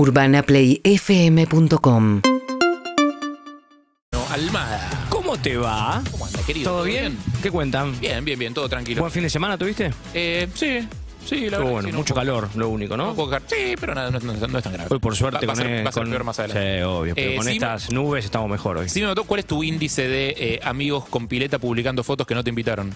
[0.00, 2.22] UrbanaPlayFM.com
[4.30, 5.06] Almada.
[5.10, 6.02] ¿Cómo te va?
[6.10, 6.70] ¿Cómo anda, querido?
[6.72, 7.18] ¿Todo bien?
[7.42, 8.00] ¿Qué cuentan?
[8.00, 9.02] Bien, bien, bien, todo tranquilo.
[9.02, 9.90] ¿Buen fin de semana tuviste?
[10.14, 10.88] Eh, sí,
[11.26, 11.70] sí, la Estuvo verdad.
[11.72, 13.14] bueno, sí, no, mucho calor, lo único, ¿no?
[13.46, 14.88] Sí, pero nada, no, no- no es tan grave.
[14.90, 16.78] Hoy por suerte va, va con, a ser, va a ser con- peor más adelante.
[16.78, 18.88] Sí, obvio, pero Eh, con sí, estas nubes estamos mejor hoy.
[18.88, 22.34] Sí me notó, ¿cuál es tu índice de eh, amigos con pileta publicando fotos que
[22.34, 22.94] no te invitaron?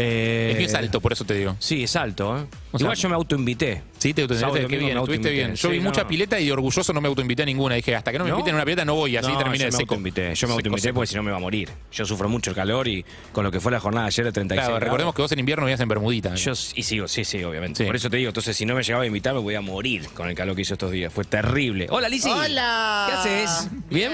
[0.00, 1.56] Eh, El mío es alto, por eso te digo.
[1.58, 2.46] Sí, es alto, ¿eh?
[2.70, 3.82] O sea- Igual yo me autoinvité.
[3.98, 5.30] Sí, te autoinvitaste, qué bien, me estuviste autoinvité.
[5.32, 5.50] bien.
[5.56, 5.84] Yo Sí, vi no.
[5.90, 7.74] mucha pileta y de orgulloso no me autoinvité a ninguna.
[7.74, 8.36] Dije, hasta que no me ¿No?
[8.36, 9.94] inviten a una pileta no voy, así No, terminé yo me seco.
[9.94, 10.34] autoinvité.
[10.34, 11.70] Yo me autoinvité porque si no me va a morir.
[11.90, 14.32] Yo sufro mucho el calor y con lo que fue la jornada de ayer de
[14.32, 16.34] 36 Claro, grados, recordemos que vos en invierno vivías en Bermudita.
[16.34, 17.82] Yo y sigo, sí, sí, obviamente.
[17.82, 17.86] Sí.
[17.86, 20.06] Por eso te digo, entonces si no me llegaba a invitar me voy a morir
[20.14, 21.12] con el calor que hizo estos días.
[21.12, 21.86] Fue terrible.
[21.90, 22.28] Hola, Lizzy.
[22.30, 23.06] Hola.
[23.08, 23.68] ¿Qué haces?
[23.90, 24.12] ¿Bien?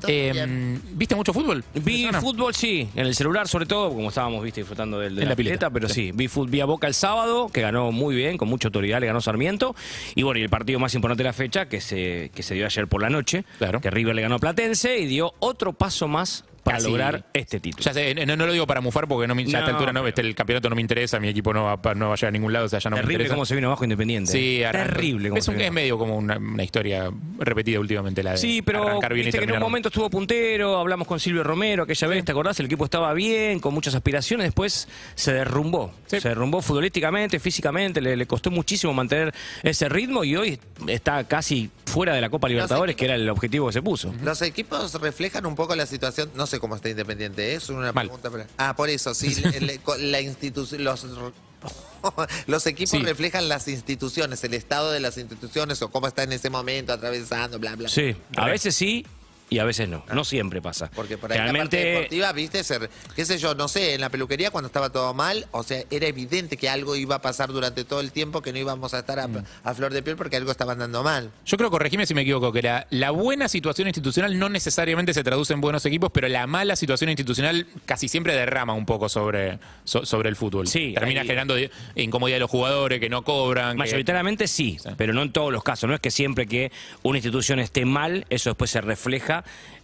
[0.00, 0.80] todo Eh, bien.
[0.92, 1.62] ¿Viste mucho fútbol?
[1.74, 5.36] Vi fútbol, sí, en el celular sobre todo, como estábamos viste, disfrutando del, de la,
[5.36, 5.68] pileta.
[5.70, 6.12] pero Sí.
[6.14, 9.20] vi, vi a Boca el sábado, que ganó muy bien, con mucha autoridad, le ganó
[9.20, 9.74] Sarmiento.
[10.14, 12.66] Y bueno, y el partido más importante de la fecha, que se, que se dio
[12.66, 13.80] ayer por la noche, Claro.
[13.80, 16.88] que River le ganó a Platense y dio otro paso más para Casi.
[16.90, 17.84] lograr este título.
[17.84, 19.92] Ya sé, no, no lo digo para mufar porque no me- ya a esta altura
[19.92, 22.28] no, este, el campeonato no me interesa, mi equipo no va, no va a llegar
[22.28, 23.34] a ningún lado, o sea, ya no me Terrible interesa.
[23.36, 24.32] cómo se vino abajo Independiente.
[24.32, 24.68] Sí, ¿eh?
[24.72, 28.32] terrible cómo es, se un- vino es medio como una, una historia repetida últimamente la
[28.32, 31.20] de Sí, pero arrancar bien y viste que en un momento estuvo puntero, hablamos con
[31.20, 32.58] Silvio Romero aquella vez, ¿te acordás?
[32.58, 35.92] El equipo estaba bien, con muchas aspiraciones, después se derrumbó.
[36.06, 36.20] Sí.
[36.20, 41.70] Se derrumbó futbolísticamente, físicamente, le, le costó muchísimo mantener ese ritmo y hoy está casi
[41.84, 44.12] fuera de la Copa Libertadores, equipos- que era el objetivo que se puso.
[44.24, 47.54] Los equipos reflejan un poco la situación, no sé cómo está Independiente, ¿eh?
[47.56, 48.06] es una Mal.
[48.06, 48.30] pregunta.
[48.30, 49.34] pero- ah, por eso, sí,
[49.98, 51.04] la institución, los,
[52.46, 52.98] los equipos Sí.
[53.02, 57.58] reflejan las instituciones, el estado de las instituciones o cómo está en ese momento atravesando,
[57.58, 57.88] bla, bla.
[57.88, 59.04] Sí, a veces sí
[59.48, 60.04] y a veces no.
[60.12, 60.90] No siempre pasa.
[60.94, 64.08] Porque por ahí la parte deportiva, viste, ser, qué sé yo, no sé, en la
[64.08, 67.84] peluquería cuando estaba todo mal, o sea, era evidente que algo iba a pasar durante
[67.84, 69.44] todo el tiempo, que no íbamos a estar a, Mm.
[69.64, 71.30] a flor de piel porque algo estaba andando mal.
[71.44, 75.22] Yo creo, corregime si me equivoco, que la, la buena situación institucional no necesariamente se
[75.24, 79.58] traduce en buenos equipos, pero la mala situación institucional casi siempre derrama un poco sobre,
[79.84, 80.66] so- sobre el fútbol.
[80.68, 81.54] Sí, Termina ahí- generando
[81.94, 83.72] incomodidad de los jugadores, que no cobran.
[83.72, 84.88] que- Mayoritariamente sí, Sí.
[84.96, 85.88] pero no en todos los casos.
[85.88, 86.70] No es que siempre que
[87.02, 89.35] una institución esté mal, eso después se refleja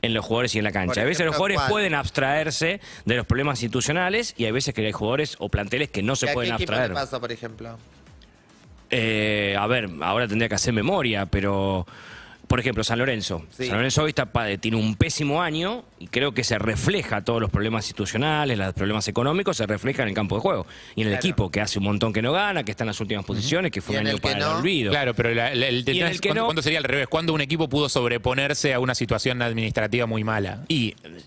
[0.03, 1.01] en los jugadores y en la cancha.
[1.01, 1.71] A veces los jugadores ¿cuál?
[1.71, 6.03] pueden abstraerse de los problemas institucionales y hay veces que hay jugadores o planteles que
[6.03, 6.93] no se ¿A pueden qué abstraer.
[6.93, 7.79] pasa, por ejemplo?
[8.91, 11.87] Eh, a ver, ahora tendría que hacer memoria, pero
[12.53, 13.47] por ejemplo, San Lorenzo.
[13.49, 13.65] Sí.
[13.65, 17.41] San Lorenzo hoy está, pa- tiene un pésimo año y creo que se refleja todos
[17.41, 20.67] los problemas institucionales, los problemas económicos, se refleja en el campo de juego.
[20.95, 21.27] Y en el Claro.
[21.27, 23.81] equipo, que hace un montón que no gana, que está en las últimas posiciones, que
[23.81, 24.91] fue un año para el olvido.
[24.91, 27.09] Claro, pero la- la- el en el que ¿cuándo, no- cuándo sería al revés?
[27.09, 30.65] ¿Cuándo un equipo pudo sobreponerse a una situación administrativa muy mala?
[30.69, 31.23] Y eh,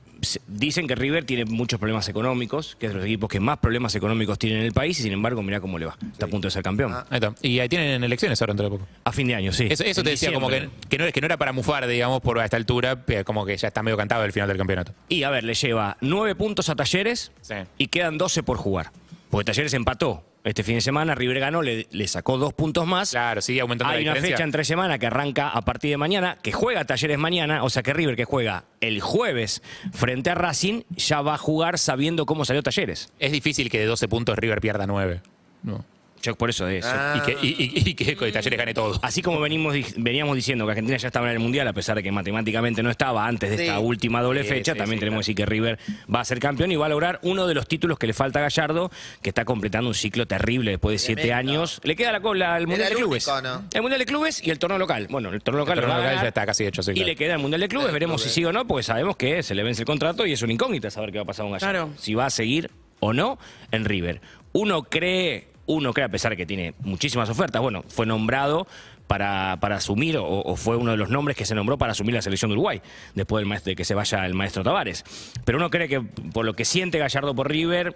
[0.47, 3.96] dicen que River tiene muchos problemas económicos, que es de los equipos que más problemas
[3.96, 5.97] económicos tienen en el país, y sin embargo, mirá cómo le va.
[6.12, 6.94] Está a punto de ser campeón.
[6.94, 7.06] Ah.
[7.09, 7.34] Ahí está.
[7.41, 8.88] Y ahí tienen elecciones ahora dentro de poco.
[9.03, 9.68] A fin de año, sí.
[9.69, 12.46] Eso, te decía como que, que, no, que no era para mufar, digamos, por a
[12.46, 14.94] esta altura, pero como que ya está medio cantado el final del campeonato.
[15.09, 17.56] Y a ver, le lleva nueve puntos a Talleres Sí.
[17.78, 18.92] y quedan 12 por jugar.
[19.30, 23.09] Porque Talleres empató este fin de semana, River ganó, le, le sacó dos puntos más.
[23.09, 24.38] Claro, sigue aumentando Hay la una diferencia.
[24.38, 27.81] fecha entre semana que arranca a partir de mañana, que juega Talleres mañana, o sea
[27.81, 32.46] que River que juega el jueves frente a Racing, ya va a jugar sabiendo cómo
[32.46, 33.12] salió Talleres.
[33.18, 35.22] Es difícil que de 12 puntos River pierda 9.
[35.63, 35.84] No.
[36.21, 36.89] Yo por eso de eso.
[36.91, 37.15] Ah.
[37.17, 37.49] Y que, y,
[37.85, 38.97] y- y que Talleres gane todo.
[39.03, 42.01] Así como venimos, veníamos diciendo que Argentina ya estaba en el Mundial, a pesar de
[42.03, 43.63] que matemáticamente no estaba antes de Sí.
[43.63, 45.35] esta última doble Sí, fecha, sí, también sí, tenemos claro.
[45.35, 45.79] que decir que River
[46.13, 48.39] va a ser campeón y va a lograr uno de los títulos que le falta
[48.39, 48.89] a Gallardo,
[49.21, 51.79] que está completando un ciclo terrible después de siete años.
[51.83, 53.27] Le queda la cola al Mundial el de Clubes.
[53.27, 53.63] único, ¿no?
[53.71, 55.07] El Mundial de Clubes y el torneo local.
[55.11, 56.81] Bueno, el torneo local, El lo va a torneo local ganar ya está casi hecho,
[56.81, 57.07] sí, Y claro.
[57.07, 59.43] le queda el Mundial de Clubes, El veremos si sigue o no, porque sabemos que
[59.43, 61.51] se le vence el contrato y es una incógnita saber qué va a pasar con
[61.53, 61.85] Gallardo.
[61.87, 61.93] Claro.
[62.01, 63.37] Si va a seguir o no
[63.71, 64.21] en River.
[64.53, 68.67] Uno cree, uno cree, a pesar de que tiene muchísimas ofertas, bueno, fue nombrado
[69.07, 72.13] para, para asumir, o, o fue uno de los nombres que se nombró para asumir
[72.16, 72.81] la selección de Uruguay,
[73.13, 75.03] después del maestro, de que se vaya el maestro Tavares.
[75.45, 77.95] Pero uno cree que por lo que siente Gallardo por River,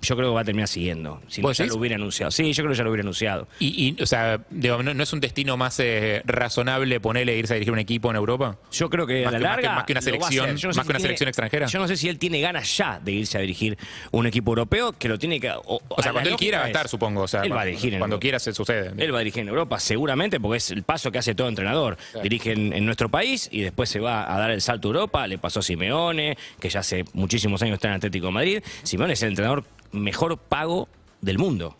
[0.00, 1.20] yo creo que va a terminar siguiendo.
[1.28, 2.30] Si no, ¿Vos ya lo hubiera anunciado.
[2.30, 3.48] Sí, yo creo que ya lo hubiera anunciado.
[3.58, 7.52] Y, y, o sea, digo, ¿no, no es un destino más eh, razonable ponerle irse
[7.52, 8.56] a dirigir un equipo en Europa?
[8.72, 9.74] Yo creo que Más a la que- más que- larga.
[9.76, 11.66] más que una selección- no sé más si que una tiene- selección extranjera.
[11.66, 13.78] Yo no sé si él tiene ganas ya de irse a dirigir
[14.10, 15.50] un equipo europeo, que lo tiene que.
[15.50, 17.22] O, O sea, cuando él quiera va a estar, es- supongo.
[17.22, 18.92] O sea, él va a dirigir en Cuando quiera se sucede.
[18.96, 21.96] Él va a dirigir en Europa, seguramente, porque es el paso que hace todo entrenador.
[22.22, 25.26] Dirige en, en nuestro país y después se va a dar el salto a Europa.
[25.26, 28.62] Le pasó a Simeone, que ya hace muchísimos años está en Atlético de Madrid.
[28.82, 30.88] Simeone es el entrenador mejor pago
[31.20, 31.76] del mundo.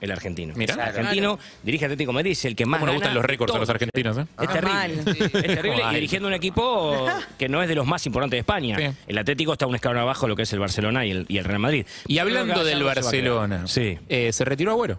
[0.00, 0.54] El argentino.
[0.56, 0.72] Mirá.
[0.72, 2.80] Es argentino, dirige Atlético de Madrid, es el que más.
[2.80, 4.16] ¿Cómo nos gustan los de récords a los argentinos?
[4.16, 4.24] eh?
[4.40, 4.72] Es terrible.
[4.72, 4.90] mal.
[5.06, 5.82] Es terrible.
[5.90, 7.06] Y dirigiendo un equipo
[7.38, 8.78] que no es de los más importantes de España.
[8.78, 8.96] Sí.
[9.08, 11.36] El Atlético está un escalón abajo de lo que es el Barcelona y el, y
[11.36, 11.84] el Real Madrid.
[12.06, 12.82] Y hablando del.
[12.82, 13.98] Barcelona, Sí.
[14.08, 14.98] eh, ¿se retiró Agüero?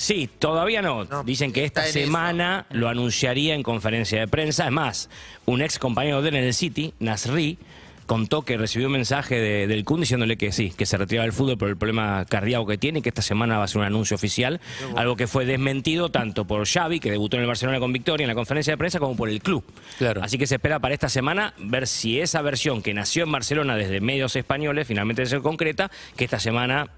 [0.00, 1.04] Sí, todavía no.
[1.04, 1.92] No, Dicen que esta eso.
[1.98, 4.64] semana lo anunciaría en conferencia de prensa.
[4.64, 5.10] Es más,
[5.44, 7.58] un ex compañero de él en el City, Nasri,
[8.06, 11.34] contó que recibió un mensaje de- del Kun diciéndole que sí, que se retiraba del
[11.34, 13.84] fútbol por el problema cardíaco que tiene y que esta semana va a ser un
[13.86, 14.58] anuncio oficial.
[14.96, 18.28] Algo que fue desmentido tanto por Xavi, que debutó en el Barcelona con victoria en
[18.28, 19.62] la conferencia de prensa, como por el club.
[19.98, 20.24] Claro.
[20.24, 23.76] Así que se espera para esta semana ver si esa versión que nació en Barcelona
[23.76, 26.88] desde medios españoles finalmente se concreta, que esta semana,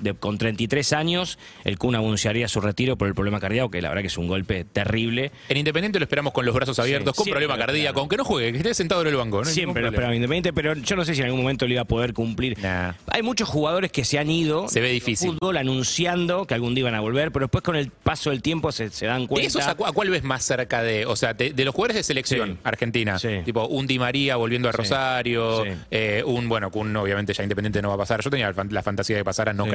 [0.00, 3.88] de- con 33 años, el Kun anunciaría su retiro por el problema cardíaco, que la
[3.88, 5.32] verdad que es un golpe terrible.
[5.48, 8.00] En Independiente lo esperamos con los brazos abiertos, con problema cardíaco, esperamos.
[8.00, 9.38] aunque no juegue, que esté sentado en el banco.
[9.38, 9.44] ¿no?
[9.44, 10.14] Siempre lo problema.
[10.14, 12.58] Independiente, pero yo no sé si en algún momento lo iba a poder cumplir.
[12.62, 12.92] Nah.
[13.08, 15.32] Hay muchos jugadores que se han ido Se ve difícil.
[15.32, 18.72] fútbol anunciando que algún día iban a volver, pero después con el paso del tiempo
[18.72, 19.46] se, se dan ¿De cuenta.
[19.48, 21.96] esos a, cu- a cuál ves más cerca de, o sea, de, de los jugadores
[21.96, 22.58] de selección Sí.
[22.64, 23.18] argentina?
[23.18, 23.40] Sí.
[23.44, 24.72] Tipo, un Di María volviendo a.
[24.72, 28.20] Rosario, eh, un, bueno, que un obviamente ya Independiente no va a pasar.
[28.22, 29.70] Yo tenía la fan- la fantasía de que pasara, no Sí.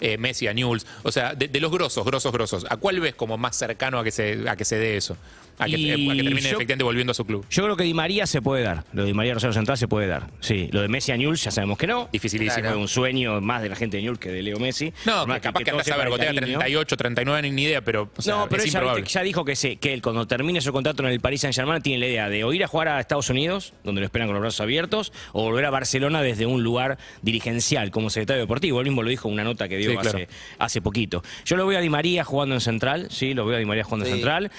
[0.00, 0.86] Eh, Messi a Newell's.
[1.02, 2.66] O sea, de, de los grosos, grosos, grosos.
[2.68, 5.16] ¿A cuál ves como más cercano a que se, a que se dé eso?
[5.58, 7.44] A que, Y a que termine yo- efectivamente volviendo a su club.
[7.50, 8.84] Yo creo que Di María se puede dar.
[8.92, 10.28] Lo de Di María Rosario Central se puede dar.
[10.40, 12.08] Sí, lo de Messi a Newell's ya sabemos que no.
[12.12, 12.68] Dificilísimo.
[12.68, 14.92] Fue un sueño más de la gente de Newell's que de Leo Messi.
[15.04, 16.58] No, que capaz que, todo andás a ver, el tenga cariño.
[16.58, 19.02] 38, 39, ni idea, pero o sea, no, pero es él ya, improbable.
[19.02, 21.54] viste, ya dijo que, se, que él cuando termine su contrato en el Paris Saint
[21.54, 24.28] Germain tiene la idea de o ir a jugar a Estados Unidos, donde lo esperan
[24.28, 28.80] con los brazos abiertos, o volver a Barcelona desde un lugar dirigencial como secretario deportivo.
[28.80, 30.18] Él mismo lo dijo en una nota que dio Sí, claro.
[30.58, 31.22] hace, poquito.
[31.44, 33.84] Yo lo veo a Di María jugando en central, sí, lo veo a Di María
[33.84, 34.50] jugando en central.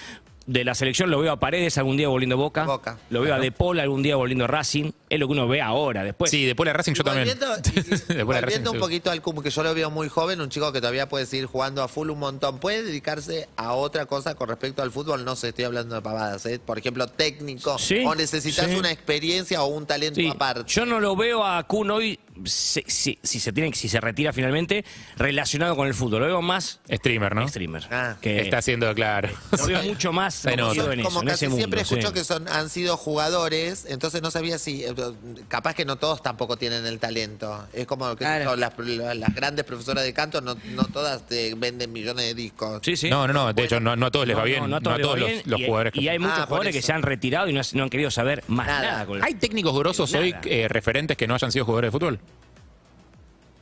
[0.50, 2.66] De la selección lo veo a Paredes algún día volviendo a Boca.
[2.66, 2.98] Boca.
[3.12, 4.92] Lo veo a De Paul algún día volviendo a Racing.
[5.08, 6.04] Es lo que uno ve ahora.
[6.04, 7.28] Después, Sí, después de Racing yo también.
[7.38, 10.72] Después de Racing, un poquito al Cum, que yo lo veo muy joven, un chico
[10.74, 12.58] que todavía puede seguir jugando a full un montón.
[12.58, 15.24] ¿Puede dedicarse a otra cosa con respecto al fútbol?
[15.24, 16.60] No sé, estoy hablando de pavadas, ¿eh?
[16.60, 17.78] Por ejemplo, técnico.
[17.78, 18.76] Sí, o necesitas sí.
[18.76, 20.64] una experiencia o un talento Sí, aparte.
[20.66, 24.34] Yo no lo veo a Kun hoy, si, si- si se tiene, si se retira
[24.34, 24.86] finalmente,
[25.18, 26.22] relacionado con el fútbol.
[26.22, 27.48] Lo veo más Streamer, ¿no?
[27.48, 27.86] streamer.
[27.92, 28.16] Ah.
[28.22, 29.30] que Está haciendo, claro.
[29.58, 32.14] lo veo mucho más en como eso, en casi ese siempre mundo, escucho sí.
[32.14, 34.94] que son han sido jugadores, entonces no sabía si eh,
[35.48, 37.68] capaz que no todos tampoco tienen el talento.
[37.74, 38.56] Es como que Claro.
[38.56, 42.82] las, las grandes profesoras de canto no, no todas te venden millones de discos.
[42.84, 43.10] Sí, sí.
[43.10, 43.54] No, no, no.
[43.54, 44.62] De hecho, no, no a todos les va bien.
[44.62, 46.20] no, No, no a todos a todos los, bien, los y- jugadores que Y hay
[46.20, 48.82] muchos Ah, jugadores que se han retirado y no, no han querido saber más Nada.
[48.92, 49.06] nada.
[49.06, 52.20] con el ¿Hay técnicos grosos hoy eh, referentes que no hayan sido jugadores de fútbol?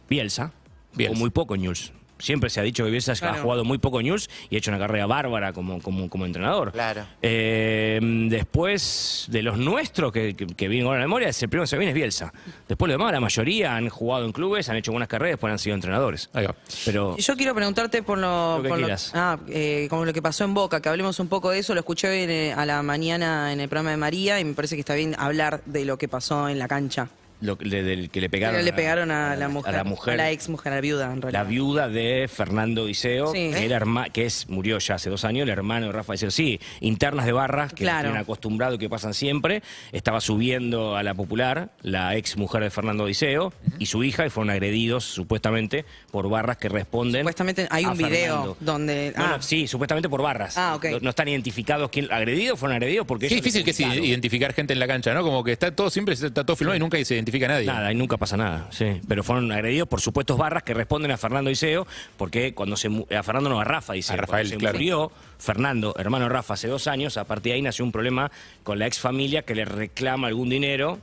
[0.09, 0.51] Bielsa,
[0.93, 1.13] Bielsa.
[1.15, 1.93] o muy poco News.
[2.19, 4.79] Siempre se ha dicho que Bielsa ha jugado muy poco News y ha hecho una
[4.79, 6.71] carrera bárbara como, como, como entrenador.
[6.71, 7.05] Claro.
[7.21, 11.49] Eh, después de los nuestros, que, que, que vienen ahora a la memoria, es el
[11.49, 12.33] primero que se viene es Bielsa.
[12.67, 15.59] Después lo demás, la mayoría han jugado en clubes, han hecho buenas carreras, después han
[15.59, 16.31] sido entrenadores.
[16.33, 16.55] Ahí va.
[16.85, 19.11] Pero Yo quiero preguntarte por lo, Lo que por quieras.
[19.13, 21.75] ah, eh, como lo que pasó en Boca, que hablemos un poco de eso.
[21.75, 24.55] Lo escuché hoy en, eh, a la mañana en el programa de María y me
[24.55, 27.09] parece que está bien hablar de lo que pasó en la cancha.
[27.41, 30.19] Lo que le, del que le pegaron, le pegaron a, la mujer, a la mujer,
[30.19, 33.51] ex mujer, a la viuda, en la viuda de Fernando Diceo, Sí.
[33.53, 36.31] que, era herma- que es, murió ya hace dos años, el hermano de Rafa Diceo.
[36.31, 38.07] Sí, internas de barras que Claro.
[38.09, 39.61] tienen acostumbrado y que pasan siempre.
[39.91, 44.29] Estaba subiendo a la popular la ex mujer de Fernando Diceo y su hija y
[44.29, 47.21] fueron agredidos supuestamente por barras que responden.
[47.21, 48.57] Supuestamente hay a un video Fernando.
[48.59, 49.41] donde- No, no, ah.
[49.41, 50.57] sí, supuestamente por barras.
[50.57, 50.85] Ah, ok.
[50.91, 54.73] no, no están identificados quién agredidos, fueron agredidos porque Qué difícil que es identificar gente
[54.73, 55.21] en la cancha, ¿no?
[55.23, 57.65] Como que está todo siempre está todo filmado y nunca se identifica a nadie.
[57.65, 59.01] Nada, y nunca pasa nada, sí.
[59.07, 61.87] Pero fueron agredidos por supuestos barras que responden a Fernando Diceo,
[62.17, 64.13] porque cuando se a Fernando no, a Rafa Diceo.
[64.13, 64.77] A Rafael, cuando se claro.
[64.77, 68.31] murió Fernando, hermano Rafa, hace dos años, a partir de ahí nació un problema
[68.63, 70.99] con la ex familia que le reclama algún dinero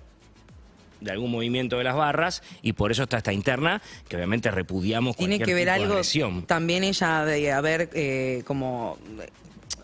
[1.00, 5.16] de algún movimiento de las barras y por eso está esta interna que obviamente repudiamos
[5.16, 8.96] Tiene cualquier que ver tipo algo también ella de haber eh, como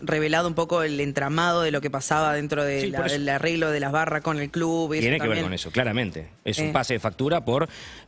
[0.01, 3.15] revelado un poco el entramado de lo que pasaba dentro de Sí, la- por eso.
[3.17, 4.93] del arreglo de las barras con el club.
[4.93, 6.29] y eso Tiene que ver con eso, claramente.
[6.43, 6.63] Es Eh.
[6.63, 7.67] un pase de factura por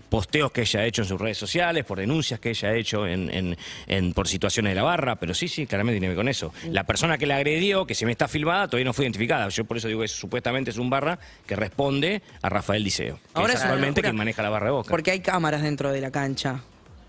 [0.10, 3.08] posteos que ella ha hecho en sus redes sociales, por denuncias que ella ha hecho
[3.08, 3.58] en, en-
[3.88, 6.54] en- por situaciones de la barra, pero sí, sí, claramente tiene que ver con eso.
[6.70, 9.50] La persona que la agredió, que se me está filmada, todavía no fue identificada.
[9.50, 13.22] Yo por eso digo que supuestamente es un barra que responde a Rafael Diceo, que
[13.34, 14.90] Ahora es actualmente quien maneja la barra de Boca.
[14.92, 16.62] Porque hay cámaras dentro de la cancha.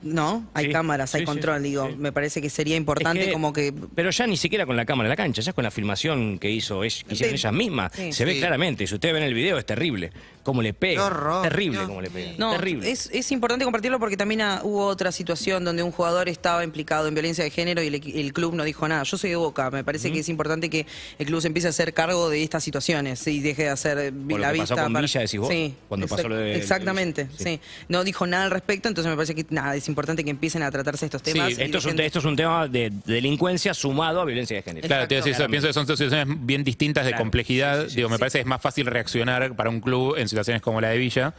[0.05, 0.47] ¿No?
[0.55, 1.89] Hay Sí, cámaras, hay sí, sí, control, digo.
[1.89, 1.97] sí.
[1.99, 3.73] Me parece que sería importante Es que- como que.
[3.95, 6.39] Pero ya ni siquiera con la cámara en la cancha, ya es con la filmación
[6.39, 7.25] que hizo que hicieron Sí.
[7.47, 7.93] ellas mismas.
[7.95, 8.13] Sí.
[8.13, 8.87] Se ve claramente.
[8.87, 10.13] Si ustedes ven el video, es terrible.
[10.45, 11.07] Cómo le pega.
[11.07, 12.33] horror, terrible Dios cómo le pega.
[12.39, 12.91] No, terrible.
[12.91, 17.09] es, es importante compartirlo porque también ah, hubo otra situación donde un jugador estaba implicado
[17.09, 19.03] en violencia de género y el, el club no dijo nada.
[19.05, 20.87] Yo soy de Boca, me parece que es importante que
[21.19, 24.39] el club se empiece a hacer cargo de estas situaciones y deje de hacer lo
[24.39, 24.75] la que vista.
[24.77, 27.45] pasó con Villa, decís vos, Sí, cuando pasó lo de- Exactamente, Villa, sí.
[27.45, 27.61] sí.
[27.89, 30.71] No dijo nada al respecto, entonces me parece que nada, es importante que empiecen a
[30.71, 31.51] tratarse estos temas.
[31.59, 34.87] y Esto es, un, esto es un tema de delincuencia sumado a violencia de género.
[34.87, 35.51] Claro, te iba a decir eso.
[35.51, 37.77] Pienso que son situaciones bien distintas de Claro, complejidad.
[37.79, 38.21] sí, sí, sí, Digo, me sí.
[38.21, 41.35] parece que es más fácil reaccionar para un club en situaciones como la de Villa.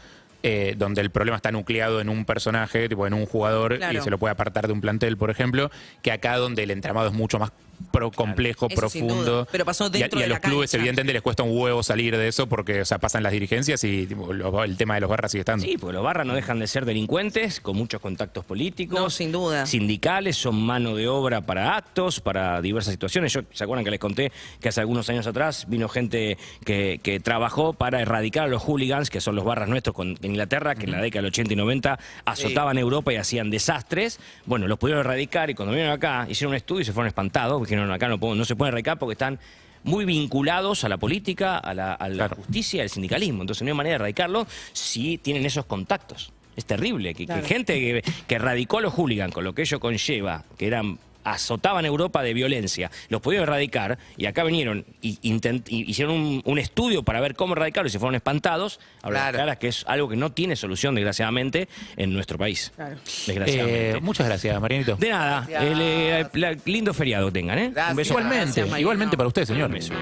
[0.48, 3.98] eh, donde el problema está nucleado en un personaje, tipo en un jugador, Claro.
[3.98, 5.72] y se lo puede apartar de un plantel, por ejemplo,
[6.04, 7.52] que acá donde el entramado es mucho más
[7.92, 9.48] pro complejo, profundo.
[9.52, 10.78] Pero pasó Y a- dentro y a, de los la clubes, cancha.
[10.82, 14.06] evidentemente, les cuesta un huevo salir de eso porque, o sea, pasan las dirigencias y
[14.08, 15.66] tipo, lo- el tema de los barras sigue estando.
[15.66, 19.00] Sí, porque los barras no dejan de ser delincuentes con muchos contactos políticos.
[19.00, 19.66] No, sin duda.
[19.66, 23.34] Sindicales, son mano de obra para actos, para diversas situaciones.
[23.34, 27.20] Yo, ¿se acuerdan que les conté que hace algunos años atrás vino gente que, que
[27.20, 30.86] trabajó para erradicar a los hooligans, que son los barras nuestros con, en Inglaterra, que
[30.86, 34.20] en la década del 80 y 90 azotaban Europa y hacían desastres?
[34.46, 37.60] Bueno, los pudieron erradicar y cuando vinieron acá, hicieron un estudio y se fueron espantados,
[37.66, 39.40] dijeron acá no, se pueden erradicar porque están
[39.84, 42.36] muy vinculados a la política, a la, a la Claro.
[42.38, 43.42] justicia, al sindicalismo.
[43.42, 46.32] Entonces no hay manera de erradicarlo si tienen esos contactos.
[46.56, 50.44] Es terrible que, gente que, que radicó a los hooligans con lo que ello conlleva,
[50.58, 56.42] que eran azotaban Europa de violencia, los pudieron erradicar y acá vinieron y hicieron un,
[56.46, 58.80] un estudio para ver cómo erradicarlo y se fueron espantados.
[59.02, 59.38] Ahora Claro.
[59.40, 61.68] claras que es algo que no tiene solución, desgraciadamente,
[61.98, 62.72] en nuestro país.
[62.76, 62.96] Claro.
[63.28, 63.98] Desgraciadamente.
[63.98, 64.96] Eh, muchas gracias, Marianito.
[64.96, 67.72] de nada, el, eh, lindo feriado tengan, ¿eh?
[67.74, 67.92] Gracias.
[67.92, 68.14] Un beso.
[68.14, 69.68] igualmente, Gracias, igualmente para usted, señor.
[69.68, 69.94] Un beso.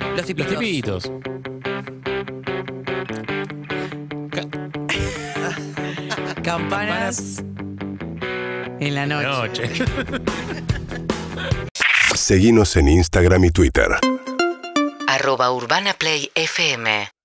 [0.00, 0.58] Los Los tipitos.
[0.58, 1.10] tipitos.
[6.42, 7.42] Campanas
[8.80, 9.68] en la noche.
[9.68, 9.70] Noche.
[12.14, 13.88] Seguinos en Instagram y Twitter.
[15.06, 17.08] arroba Urbana Play FM